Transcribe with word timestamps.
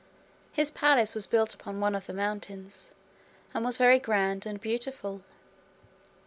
His 0.51 0.71
palace 0.71 1.13
was 1.13 1.27
built 1.27 1.53
upon 1.53 1.79
one 1.79 1.93
of 1.93 2.07
the 2.07 2.13
mountains, 2.13 2.95
and 3.53 3.63
was 3.63 3.77
very 3.77 3.99
grand 3.99 4.47
and 4.47 4.59
beautiful. 4.59 5.21